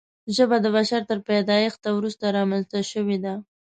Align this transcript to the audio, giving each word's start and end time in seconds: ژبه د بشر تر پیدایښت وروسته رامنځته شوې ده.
ژبه 0.35 0.57
د 0.61 0.65
بشر 0.75 1.01
تر 1.09 1.19
پیدایښت 1.29 1.81
وروسته 1.91 2.25
رامنځته 2.37 2.79
شوې 2.91 3.17
ده. 3.25 3.33